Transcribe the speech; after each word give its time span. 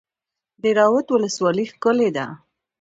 د 0.61 0.63
دهراوود 0.63 1.07
ولسوالۍ 1.09 1.65
ښکلې 1.71 2.09
ده 2.17 2.25